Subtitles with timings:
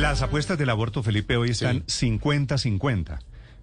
[0.00, 3.20] Las apuestas del aborto, Felipe, hoy están 50-50.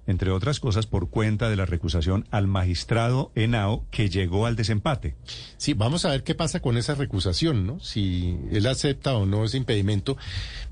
[0.07, 5.15] Entre otras cosas, por cuenta de la recusación al magistrado Henao que llegó al desempate.
[5.57, 7.81] Sí, vamos a ver qué pasa con esa recusación, ¿no?
[7.81, 10.15] Si él acepta o no ese impedimento.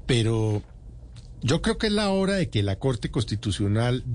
[0.06, 0.64] Pero
[1.42, 4.06] yo creo que es la hora de que la Corte Constitucional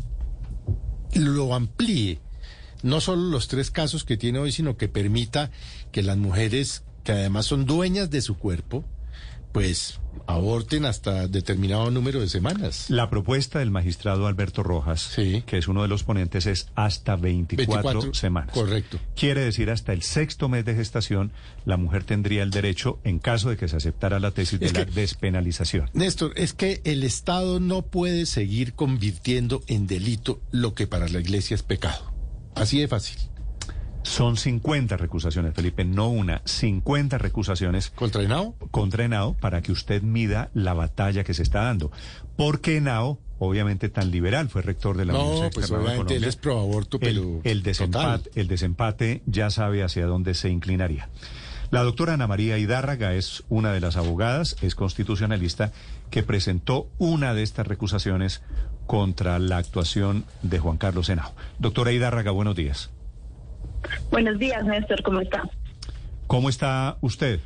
[1.15, 2.21] lo amplíe.
[2.83, 5.51] No solo los tres casos que tiene hoy, sino que permita
[5.93, 8.85] que las mujeres, que además son dueñas de su cuerpo,
[9.55, 12.87] pues aborten hasta determinado número de semanas.
[12.91, 18.15] La propuesta del magistrado Alberto Rojas, que es uno de los ponentes, es hasta 24,
[18.15, 18.53] semanas.
[18.53, 18.99] Correcto.
[19.15, 21.31] Quiere decir hasta el sexto mes de gestación,
[21.65, 24.85] la mujer tendría el derecho, en caso de que se aceptara la tesis de la
[24.87, 25.89] despenalización.
[25.93, 31.21] Néstor, es que el Estado no puede seguir convirtiendo en delito lo que para la
[31.21, 32.13] Iglesia es pecado.
[32.57, 33.19] Así de fácil.
[34.05, 37.91] Son 50 recusaciones, Felipe, no una, 50 recusaciones.
[37.91, 38.55] ¿Contra Henao?
[38.71, 41.91] Contra Henao, para que usted mida la batalla que se está dando.
[42.37, 46.61] Porque Henao, obviamente tan liberal, fue rector de la Universidad pues obviamente él es pro
[46.61, 51.09] aborto, pero el, desempate, el desempate ya sabe hacia dónde se inclinaría.
[51.71, 55.73] La doctora Ana María Hidárraga es una de las abogadas, es constitucionalista,
[56.11, 58.43] que presentó una de estas recusaciones
[58.87, 61.33] contra la actuación de Juan Carlos Henao.
[61.59, 62.91] Doctora Hidárraga, buenos días.
[64.11, 65.43] Buenos días, Néstor, ¿cómo está?
[66.27, 67.41] ¿Cómo está usted?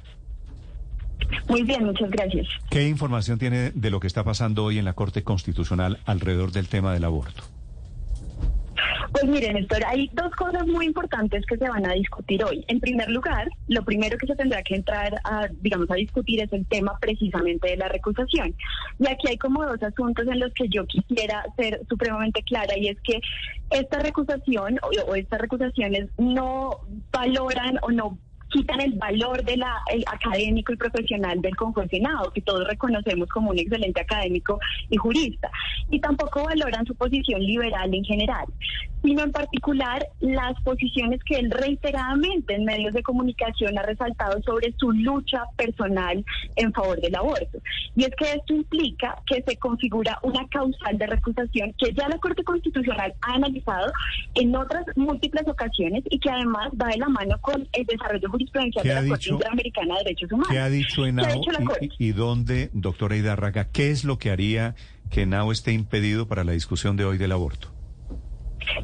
[1.48, 2.46] Muy bien, muchas gracias.
[2.70, 6.68] ¿Qué información tiene de lo que está pasando hoy en la Corte Constitucional alrededor del
[6.68, 7.42] tema del aborto?
[9.12, 12.64] Pues miren, Néstor, hay dos cosas muy importantes que se van a discutir hoy.
[12.68, 16.52] En primer lugar, lo primero que se tendrá que entrar a, digamos, a discutir es
[16.52, 18.54] el tema precisamente de la recusación.
[18.98, 22.88] Y aquí hay como dos asuntos en los que yo quisiera ser supremamente clara y
[22.88, 23.20] es que
[23.70, 28.18] esta recusación o, estas recusaciones no valoran o no
[28.50, 33.58] quitan el valor de la académico y profesional del conjuncionado, que todos reconocemos como un
[33.58, 35.50] excelente académico y jurista,
[35.90, 38.46] y tampoco valoran su posición liberal en general,
[39.02, 44.72] sino en particular las posiciones que él reiteradamente en medios de comunicación ha resaltado sobre
[44.76, 46.24] su lucha personal
[46.56, 47.58] en favor del aborto.
[47.96, 52.18] Y es que esto implica que se configura una causal de recusación que ya la
[52.18, 53.92] Corte Constitucional ha analizado
[54.34, 58.28] en otras múltiples ocasiones y que además va de la mano con el desarrollo
[58.82, 60.48] ¿Qué ha dicho, de Derechos Humanos.
[60.50, 61.42] ¿Qué ha dicho Enao
[61.98, 64.74] y, dónde, doctora Hidárraga, qué es lo que haría
[65.10, 67.77] que Enao esté impedido para la discusión de hoy del aborto?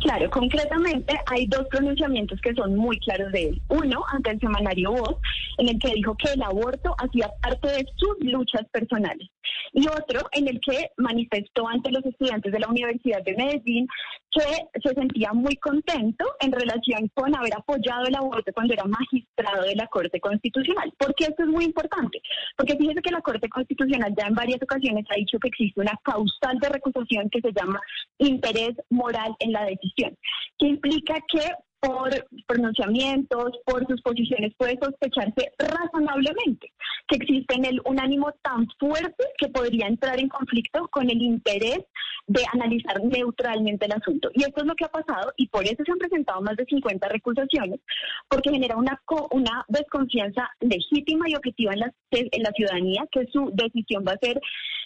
[0.00, 3.62] Claro, concretamente hay dos pronunciamientos que son muy claros de él.
[3.68, 5.16] Uno, ante el semanario Voz,
[5.58, 9.28] en el que dijo que el aborto hacía parte de sus luchas personales.
[9.72, 13.86] Y otro, en el que manifestó ante los estudiantes de la Universidad de Medellín
[14.34, 19.62] que se sentía muy contento en relación con haber apoyado el aborto cuando era magistrado
[19.62, 20.92] de la Corte Constitucional.
[20.98, 22.20] ¿Por qué esto es muy importante?
[22.56, 25.98] Porque fíjese que la Corte Constitucional ya en varias ocasiones ha dicho que existe una
[26.02, 27.80] causal de recusación que se llama
[28.18, 30.16] interés moral en la decisión,
[30.58, 32.10] que implica que por
[32.46, 36.72] pronunciamientos, por sus posiciones, puede sospecharse razonablemente
[37.08, 41.20] que existe en él un ánimo tan fuerte que podría entrar en conflicto con el
[41.20, 41.80] interés
[42.26, 44.30] de analizar neutralmente el asunto.
[44.34, 46.64] Y esto es lo que ha pasado y por eso se han presentado más de
[46.64, 47.80] 50 recusaciones,
[48.28, 49.00] porque genera una,
[49.30, 54.18] una desconfianza legítima y objetiva en la, en la ciudadanía que su decisión va a
[54.18, 54.40] ser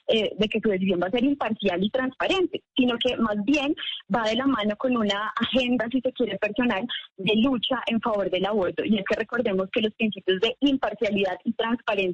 [0.08, 3.74] eh, de que su decisión va a ser imparcial y transparente, sino que más bien
[4.14, 6.86] va de la mano con una agenda, si se quiere, personal
[7.18, 8.84] de lucha en favor del aborto.
[8.84, 12.07] Y es que recordemos que los principios de imparcialidad y transparencia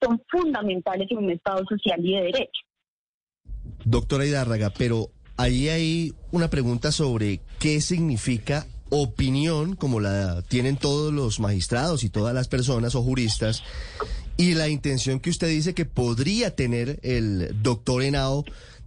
[0.00, 2.62] son fundamentales en un Estado social y de derecho.
[3.84, 11.12] Doctora Hidárraga, pero ahí hay una pregunta sobre qué significa opinión, como la tienen todos
[11.12, 13.62] los magistrados y todas las personas o juristas,
[14.36, 18.44] y la intención que usted dice que podría tener el doctor Henao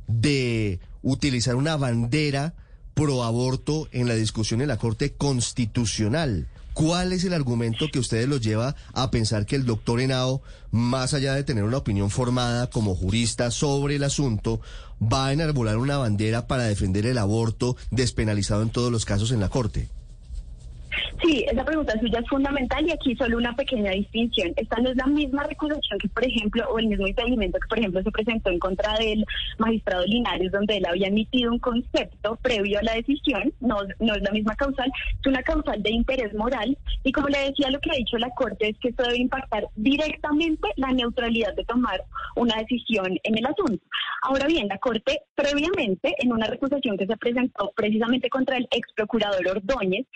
[0.08, 2.54] de utilizar una bandera
[2.94, 6.48] pro aborto en la discusión en la Corte Constitucional.
[6.74, 11.14] ¿Cuál es el argumento que ustedes los lleva a pensar que el doctor Henao, más
[11.14, 14.62] allá de tener una opinión formada como jurista sobre el asunto,
[15.02, 19.42] va a enarbolar una bandera para defender el aborto despenalizado en todos los casos en
[19.42, 19.90] la Corte?
[21.24, 24.54] Sí, esa pregunta suya es fundamental y aquí solo una pequeña distinción.
[24.56, 27.78] Esta no es la misma recusación que, por ejemplo, o el mismo impedimento que, por
[27.78, 29.24] ejemplo, se presentó en contra del
[29.60, 33.54] magistrado Linares, donde él había emitido un concepto previo a la decisión.
[33.60, 36.76] No, no es la misma causal, es una causal de interés moral.
[37.04, 39.68] Y como le decía, lo que ha dicho la Corte es que esto debe impactar
[39.76, 42.04] directamente la neutralidad de tomar
[42.36, 43.84] una decisión en el asunto.
[44.24, 48.92] Ahora bien, la Corte previamente, en una recusación que se presentó precisamente contra el ex
[48.96, 50.08] procurador Ordóñez,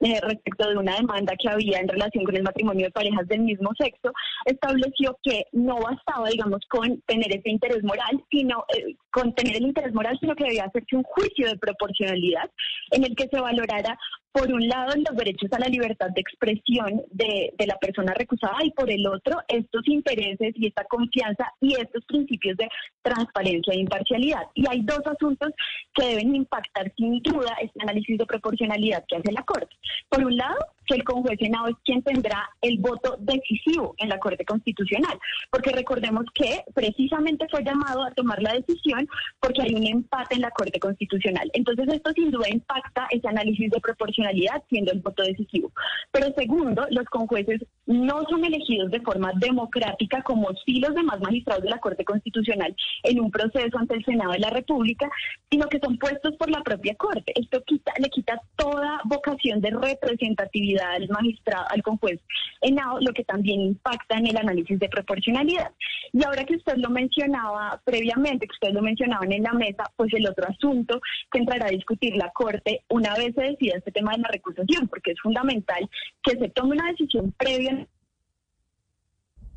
[0.00, 3.40] eh, respecto de una demanda que había en relación con el matrimonio de parejas del
[3.40, 4.12] mismo sexo,
[4.44, 9.66] estableció que no bastaba, digamos, con tener ese interés moral, sino eh, con tener el
[9.66, 12.50] interés moral, sino que debía hacerse un juicio de proporcionalidad
[12.90, 13.96] en el que se valorara
[14.32, 18.56] por un lado, los derechos a la libertad de expresión de, de, la persona recusada
[18.64, 22.68] y por el otro, estos intereses y esta confianza y estos principios de
[23.00, 24.42] transparencia e imparcialidad.
[24.54, 25.52] Y hay dos asuntos
[25.94, 29.76] que deben impactar sin duda este análisis de proporcionalidad que hace la Corte.
[30.08, 34.18] Por un lado, que el conjuez Senado es quien tendrá el voto decisivo en la
[34.18, 35.18] Corte Constitucional,
[35.50, 39.06] porque recordemos que precisamente fue llamado a tomar la decisión
[39.40, 41.50] porque hay un empate en la Corte Constitucional.
[41.54, 45.72] Entonces esto sin duda impacta ese análisis de proporcionalidad siendo el voto decisivo.
[46.12, 51.62] Pero segundo, los conjueces no son elegidos de forma democrática como sí los demás magistrados
[51.62, 55.10] de la Corte Constitucional en un proceso ante el Senado de la República,
[55.50, 57.32] sino que son puestos por la propia Corte.
[57.34, 62.20] Esto quita, le quita toda vocación de representatividad al magistrado, al conjuez
[62.60, 65.70] Henao, lo que también impacta en el análisis de proporcionalidad.
[66.12, 70.12] Y ahora que usted lo mencionaba previamente, que usted lo mencionaba en la mesa, pues
[70.14, 71.00] el otro asunto
[71.30, 74.88] que entrará a discutir la Corte una vez se decida este tema de la recusación,
[74.88, 75.88] porque es fundamental
[76.22, 77.86] que se tome una decisión previa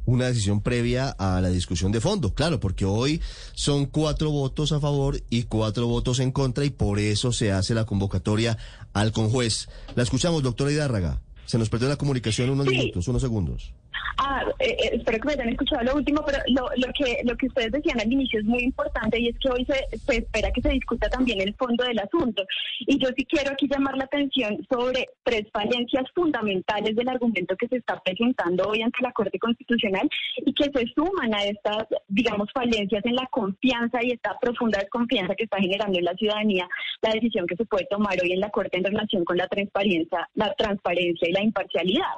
[0.08, 3.22] una decisión previa a la discusión de fondo, claro, porque hoy
[3.54, 7.74] son cuatro votos a favor y cuatro votos en contra y por eso se hace
[7.74, 8.58] la convocatoria
[8.94, 9.68] al conjuez.
[9.96, 11.22] La escuchamos, doctora Hidárraga.
[11.46, 13.74] Se nos perdió la comunicación unos minutos, unos segundos.
[14.20, 17.48] Ah, eh, eh, espero que me hayan escuchado lo último, pero lo, que lo que
[17.48, 20.62] ustedes decían al inicio es muy importante y es que hoy se, se, espera que
[20.62, 22.44] se discuta también el fondo del asunto.
[22.80, 27.68] Y yo sí quiero aquí llamar la atención sobre tres falencias fundamentales del argumento que
[27.68, 32.50] se está presentando hoy ante la Corte Constitucional y que se suman a estas, digamos,
[32.54, 36.68] falencias en la confianza y esta profunda desconfianza que está generando en la ciudadanía
[37.02, 40.28] la decisión que se puede tomar hoy en la Corte en relación con la transparencia,
[40.34, 42.16] la transparencia y la imparcialidad.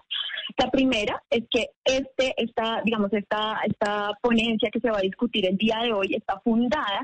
[0.57, 5.45] La primera es que este, esta, digamos, esta, esta ponencia que se va a discutir
[5.45, 7.03] el día de hoy está fundada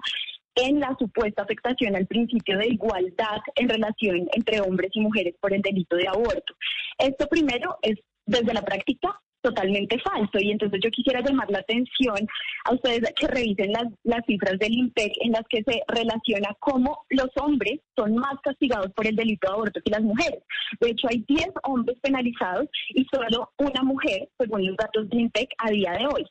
[0.56, 5.54] en la supuesta afectación al principio de igualdad en relación entre hombres y mujeres por
[5.54, 6.56] el delito de aborto.
[6.98, 10.40] Esto primero es desde la práctica totalmente falso.
[10.40, 12.18] Y entonces yo quisiera llamar la atención
[12.66, 17.30] a ustedes que revisen las, cifras del INPEC en las que se relaciona cómo los
[17.40, 20.42] hombres son más castigados por el delito de aborto que las mujeres.
[20.80, 25.50] De hecho, hay 10 hombres penalizados y solo una mujer, según los datos del INPEC,
[25.60, 26.26] a día de hoy.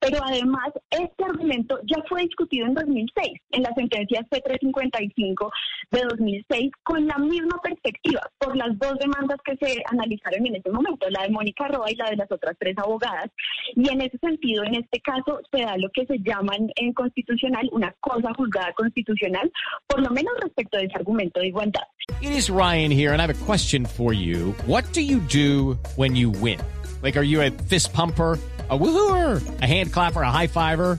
[0.00, 5.50] Pero además, este argumento ya fue discutido en 2006, en la sentencia C355
[5.90, 10.70] de 2006, con la misma perspectiva, por las dos demandas que se analizaron en ese
[10.70, 13.30] momento, la de Mónica Roa y la de las otras tres abogadas.
[13.74, 17.68] Y en ese sentido, en este caso, se da lo que se llaman en constitucional
[17.72, 19.50] una cosa juzgada constitucional,
[19.86, 21.82] por lo menos respecto de ese argumento de igualdad.
[22.20, 24.54] It is Ryan here, and I have a question for you.
[24.66, 26.58] What do you do when you win?
[27.02, 28.38] Like, are you a fist pumper?
[28.70, 30.98] a woohooer, a hand clapper, a high fiver.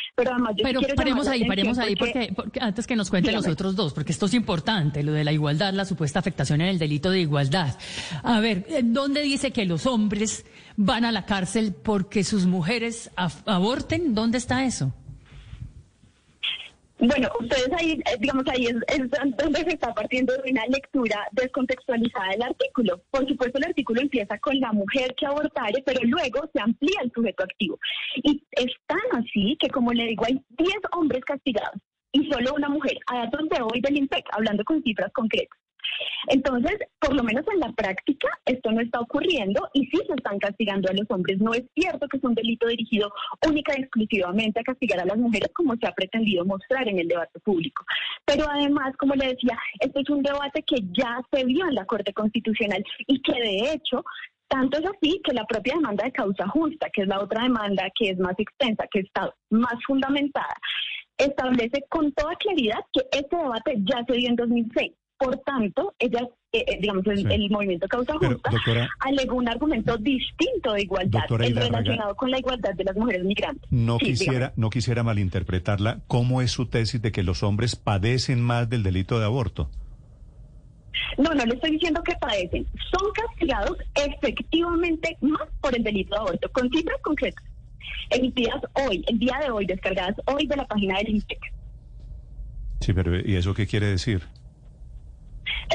[0.23, 3.75] Pero, además, Pero paremos ahí, paremos ahí, porque, porque, antes que nos cuenten los otros
[3.75, 7.09] dos, porque esto es importante, lo de la igualdad, la supuesta afectación en el delito
[7.09, 7.77] de igualdad.
[8.23, 10.45] A ver, ¿dónde dice que los hombres
[10.77, 14.13] van a la cárcel porque sus mujeres aborten?
[14.13, 14.93] ¿Dónde está eso?
[17.01, 18.75] Bueno, ustedes ahí, eh, digamos, ahí es,
[19.35, 23.01] donde se está partiendo de una lectura descontextualizada del artículo.
[23.09, 27.11] Por supuesto, el artículo empieza con la mujer que abortare, pero luego se amplía el
[27.11, 27.79] sujeto activo.
[28.17, 31.81] Y es tan así que, como le digo, hay 10 hombres castigados
[32.11, 35.60] y solo una mujer, a datos de hoy del INPEC, hablando con cifras concretas.
[36.27, 40.39] Entonces, por lo menos en la práctica, esto no está ocurriendo y sí se están
[40.39, 41.39] castigando a los hombres.
[41.39, 43.11] No es cierto que es un delito dirigido
[43.47, 47.07] única y exclusivamente a castigar a las mujeres, como se ha pretendido mostrar en el
[47.07, 47.83] debate público.
[48.25, 51.85] Pero además, como le decía, este es un debate que ya se vio en la
[51.85, 54.03] Corte Constitucional y que de hecho
[54.47, 57.89] tanto es así que la propia demanda de causa justa, que es la otra demanda
[57.97, 60.53] que es más extensa, que está más fundamentada,
[61.17, 64.91] establece con toda claridad que este debate ya se dio en 2006.
[65.21, 68.49] Por tanto, ella, eh, eh, digamos, el, movimiento Causa Justa
[69.01, 73.71] alegó un argumento distinto de igualdad relacionado con la igualdad de las mujeres migrantes.
[73.71, 75.99] No quisiera, no quisiera malinterpretarla.
[76.07, 79.69] ¿Cómo es su tesis de que los hombres padecen más del delito de aborto?
[81.19, 82.65] No, no le estoy diciendo que padecen.
[82.91, 87.45] Son castigados efectivamente más por el delito de aborto, con cifras concretas,
[88.09, 91.53] emitidas hoy, el día de hoy, descargadas hoy de la página del INPEC.
[92.79, 94.23] Sí, pero ¿y eso qué quiere decir?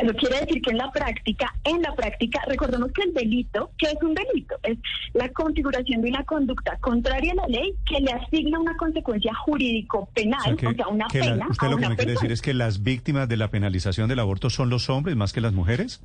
[0.02, 3.86] Eso quiere decir que en la práctica, en la práctica, recordemos que el delito, ¿qué
[3.86, 4.56] es un delito?
[4.62, 4.78] Es
[5.14, 10.08] la configuración de una conducta contraria a la ley que le asigna una consecuencia jurídico
[10.14, 11.46] penal, o sea, una pena.
[11.48, 14.50] ¿Usted lo que me quiere decir es que las víctimas de la penalización del aborto
[14.50, 16.02] son los hombres más que las mujeres?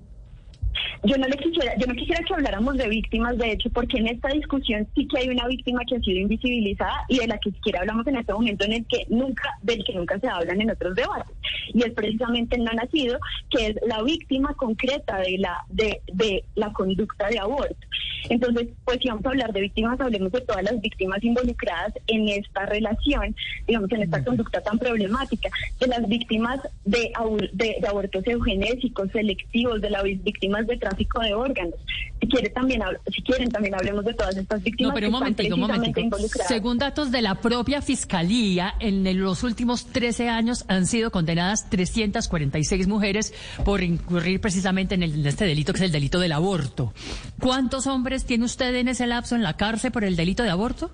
[1.04, 4.08] Yo no le quisiera, yo no quisiera que habláramos de víctimas, de hecho, porque en
[4.08, 7.52] esta discusión sí que hay una víctima que ha sido invisibilizada y de la que
[7.52, 10.72] siquiera hablamos en este momento en el que nunca, del que nunca se hablan en
[10.72, 11.36] otros debates.
[11.74, 13.20] Y es precisamente el no nacido,
[13.50, 17.76] que es la víctima concreta de la, de, de la conducta de aborto.
[18.30, 22.30] Entonces, pues si vamos a hablar de víctimas, hablemos de todas las víctimas involucradas en
[22.30, 23.36] esta relación,
[23.68, 27.12] digamos, en esta conducta tan problemática, de las víctimas de,
[27.54, 31.76] de, de abortos eugenésicos, selectivos, de las víctimas de tráfico de órganos.
[32.20, 32.82] Si, quiere, también,
[33.14, 34.92] si quieren, también hablemos de todas estas víctimas.
[34.92, 36.18] No, pero un momentico, un momentico.
[36.48, 42.88] Según datos de la propia Fiscalía, en los últimos 13 años han sido condenadas 346
[42.88, 46.94] mujeres por incurrir precisamente en, en este delito que es el delito del aborto.
[47.40, 50.92] ¿Cuántos hombres tiene usted en ese lapso en la cárcel por el delito de aborto?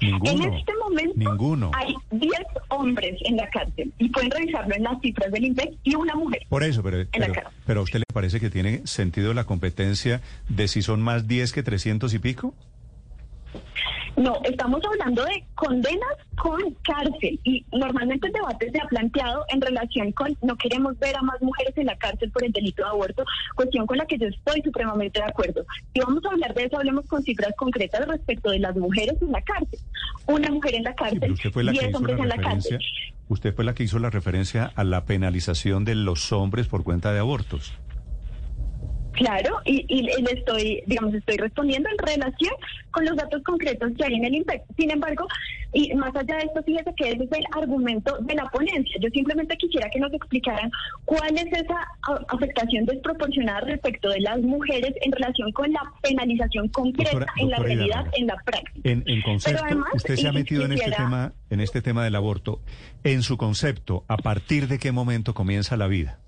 [0.00, 0.44] Ninguno.
[0.44, 1.70] En este momento Ninguno.
[1.74, 2.32] hay 10
[2.68, 6.42] hombres en la cárcel y pueden revisarlo en las cifras del INPEC y una mujer.
[6.48, 7.34] Por eso, pero, pero,
[7.64, 11.52] pero, a usted le parece que tiene sentido la competencia de si son más 10
[11.52, 12.54] que 300 y pico?
[14.16, 19.60] No, estamos hablando de condenas con cárcel y normalmente el debate se ha planteado en
[19.60, 22.88] relación con no queremos ver a más mujeres en la cárcel por el delito de
[22.88, 25.66] aborto, cuestión con la que yo estoy supremamente de acuerdo.
[25.92, 29.32] Si vamos a hablar de eso, hablemos con cifras concretas respecto de las mujeres en
[29.32, 29.80] la cárcel.
[30.26, 32.78] Una mujer en la cárcel, diez hombres en la cárcel.
[33.28, 37.12] Usted fue la que hizo la referencia a la penalización de los hombres por cuenta
[37.12, 37.74] de abortos.
[39.16, 42.52] Claro, y, y, le estoy, digamos, estoy respondiendo en relación
[42.90, 44.62] con los datos concretos que hay en el INPEC.
[44.76, 45.26] Sin embargo,
[45.72, 48.96] y más allá de esto, fíjese que ese es el argumento de la ponencia.
[49.00, 50.70] Yo simplemente quisiera que nos explicaran
[51.04, 51.88] cuál es esa
[52.28, 58.06] afectación desproporcionada respecto de las mujeres en relación con la penalización concreta en la realidad,
[58.12, 58.80] en la práctica.
[58.84, 62.60] En, en concepto, usted se ha metido en este tema, en este tema del aborto.
[63.02, 66.18] En su concepto, ¿a partir de qué momento comienza la vida?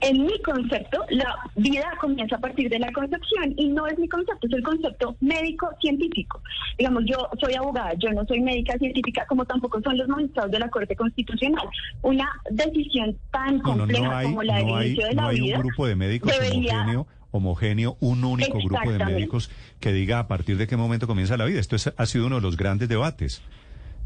[0.00, 4.08] En mi concepto, la vida comienza a partir de la concepción y no es mi
[4.08, 6.42] concepto, es el concepto médico-científico.
[6.78, 10.58] Digamos, yo soy abogada, yo no soy médica científica, como tampoco son los magistrados de
[10.58, 11.66] la Corte Constitucional.
[12.02, 15.56] Una decisión tan compleja como la del inicio de la hay vida.
[15.56, 19.50] un grupo de médicos homogéneo, homogéneo, un único grupo de médicos
[19.80, 21.58] que diga a partir de qué momento comienza la vida.
[21.58, 23.42] Esto es, ha sido uno de los grandes debates.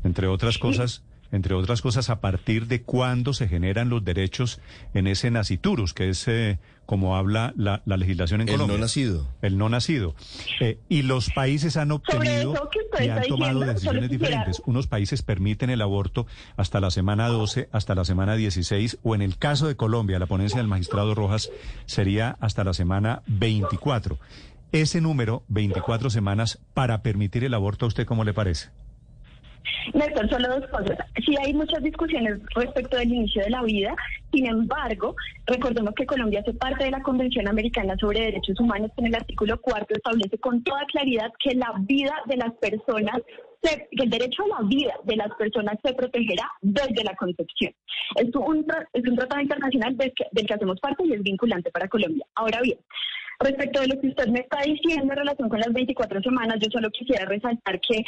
[0.04, 4.60] Entre otras cosas entre otras cosas, a partir de cuándo se generan los derechos
[4.94, 8.74] en ese naciturus, que es eh, como habla la, legislación en Colombia.
[8.74, 9.28] El no nacido.
[9.42, 10.14] El no nacido.
[10.60, 12.54] Eh, y los países han obtenido
[12.98, 14.60] y han tomado decisiones diferentes.
[14.66, 19.22] Unos países permiten el aborto hasta la semana 12, hasta la semana 16, o en
[19.22, 21.50] el caso de Colombia, la ponencia del magistrado Rojas
[21.86, 24.18] sería hasta la semana 24.
[24.72, 28.70] Ese número, 24 semanas, para permitir el aborto, ¿a usted cómo le parece?
[29.94, 30.98] Néstor, solo dos cosas.
[31.24, 33.94] Sí hay muchas discusiones respecto del inicio de la vida,
[34.32, 39.02] sin embargo, recordemos que Colombia hace parte de la Convención Americana sobre Derechos Humanos, que
[39.02, 43.20] en el artículo cuarto establece con toda claridad que la vida de las personas
[43.62, 47.74] que el derecho a la vida de las personas se protegerá desde la concepción.
[48.16, 51.70] Es un, es un tratado internacional del que, del que hacemos parte y es vinculante
[51.70, 52.24] para Colombia.
[52.34, 52.78] Ahora bien,
[53.42, 56.68] Respecto de lo que usted me está diciendo en relación con las 24 semanas, yo
[56.70, 58.04] solo quisiera resaltar que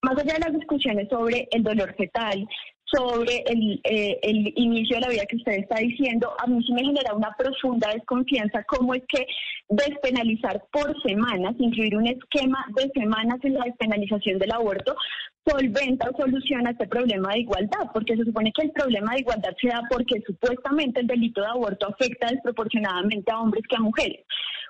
[0.00, 2.46] más allá de las discusiones sobre el dolor fetal,
[2.84, 6.72] sobre el, eh, el inicio de la vida que usted está diciendo, a mí sí
[6.72, 9.26] me genera una profunda desconfianza cómo es que
[9.68, 14.94] despenalizar por semanas, incluir un esquema de semanas en la despenalización del aborto,
[15.44, 19.50] solventa o soluciona este problema de igualdad, porque se supone que el problema de igualdad
[19.60, 24.24] se da porque supuestamente el delito de aborto afecta desproporcionadamente a hombres que a mujeres.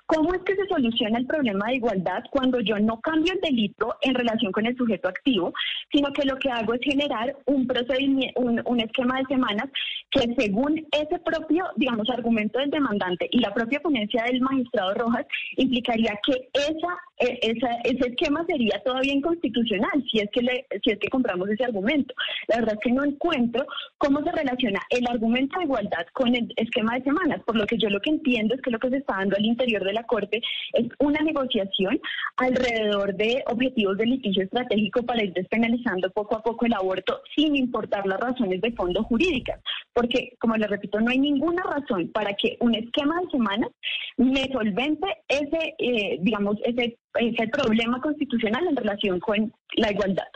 [0.07, 3.93] ¿Cómo es que se soluciona el problema de igualdad cuando yo no cambio el delito
[4.01, 5.53] en relación con el sujeto activo,
[5.91, 9.65] sino que lo que hago es generar un procedimiento, un, esquema de semanas
[10.11, 15.25] que según ese propio, digamos, argumento del demandante y la propia ponencia del magistrado Rojas,
[15.57, 20.91] implicaría que esa, e, esa, ese esquema sería todavía inconstitucional si es que le, si
[20.91, 22.13] es que compramos ese argumento.
[22.47, 23.65] La verdad es que no encuentro
[23.97, 27.77] cómo se relaciona el argumento de igualdad con el esquema de semanas, por lo que
[27.77, 30.03] yo lo que entiendo es que lo que se está dando al interior de la
[30.03, 30.41] Corte
[30.73, 31.99] es una negociación
[32.37, 37.55] alrededor de objetivos de litigio estratégico para ir despenalizando poco a poco el aborto sin
[37.55, 39.59] importar las razones de fondo jurídicas.
[39.93, 43.69] Porque, como le repito, no hay ninguna razón para que un esquema de semanas
[44.17, 50.27] me solvente ese, eh, digamos, ese, ese problema constitucional en relación con la igualdad.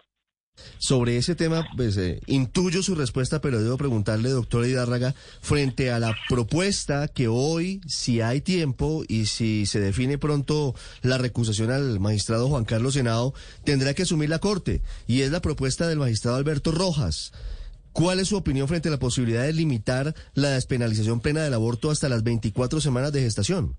[0.82, 6.00] Sobre ese tema, pues eh, intuyo su respuesta, pero debo preguntarle, doctora Hidárraga, frente a
[6.00, 12.00] la propuesta que hoy, si hay tiempo y si se define pronto la recusación al
[12.00, 16.38] magistrado Juan Carlos Senado, tendrá que asumir la Corte, y es la propuesta del magistrado
[16.38, 17.32] Alberto Rojas.
[17.94, 21.92] ¿Cuál es su opinión frente a la posibilidad de limitar la despenalización plena del aborto
[21.92, 23.78] hasta las 24 semanas de gestación?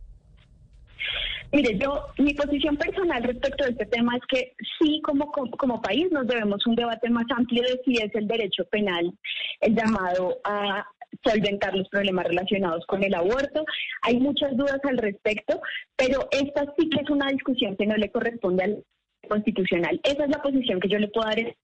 [1.52, 6.10] Mire, yo, mi posición personal respecto a este tema es que sí, como, como, país,
[6.10, 9.12] nos debemos un debate más amplio de si es el derecho penal
[9.60, 10.86] el llamado a
[11.22, 13.66] solventar los problemas relacionados con el aborto.
[14.00, 15.60] Hay muchas dudas al respecto,
[15.94, 18.84] pero esta sí que es una discusión que no le corresponde al
[19.28, 20.00] constitucional.
[20.04, 21.54] Esa es la posición que yo le puedo dar.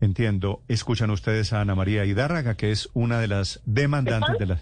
[0.00, 0.62] Entiendo.
[0.68, 4.58] Escuchan ustedes a Ana María Hidárraga, que es una de las demandantes de la...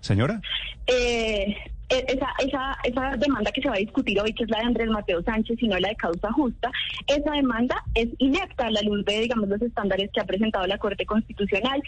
[0.00, 0.40] Señora.
[0.88, 1.56] Eh,
[1.92, 4.88] esa, esa, esa demanda que se va a discutir hoy, que es la de Andrés
[4.88, 6.70] Mateo Sánchez y no la de causa justa,
[7.06, 10.78] esa demanda es inepta a la luz de, digamos, los estándares que ha presentado la
[10.78, 11.82] Corte Constitucional.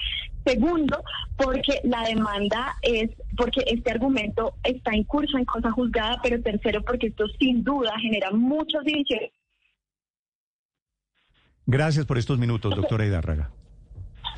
[0.44, 1.02] Segundo,
[1.36, 6.82] porque la demanda es, porque este argumento está en curso en cosa juzgada, pero tercero,
[6.82, 9.30] porque esto sin duda genera muchos divisiones.
[11.66, 13.50] Gracias por estos minutos, doctora Hidárraga.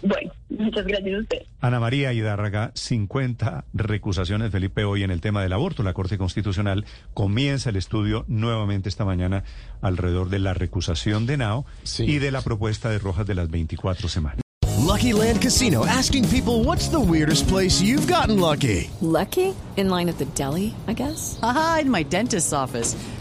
[0.03, 1.43] Bueno, muchas gracias a usted.
[1.61, 5.83] Ana María Hidárraga, 50 recusaciones, Felipe, hoy en el tema del aborto.
[5.83, 6.85] La Corte Constitucional
[7.15, 9.45] comienza el estudio nuevamente esta mañana
[9.81, 11.67] alrededor de la recusación de Nao
[11.99, 14.41] y de la propuesta de Rojas de las 24 semanas.
[14.87, 18.89] Lucky Land Casino, asking people what's the weirdest place you've gotten lucky.
[19.01, 19.53] Lucky?
[19.77, 21.39] In line at the deli, I guess.
[21.43, 22.95] Aha, in my dentist's office.